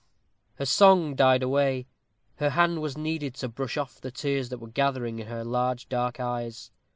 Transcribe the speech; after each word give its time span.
Her 0.55 0.65
song 0.65 1.13
died 1.13 1.43
away. 1.43 1.85
Her 2.37 2.49
hand 2.49 2.81
was 2.81 2.97
needed 2.97 3.35
to 3.35 3.47
brush 3.47 3.77
off 3.77 4.01
the 4.01 4.09
tears 4.09 4.49
that 4.49 4.57
were 4.57 4.67
gathering 4.67 5.19
in 5.19 5.27
her 5.27 5.43
large 5.45 5.87
dark 5.89 6.19
eyes. 6.19 6.71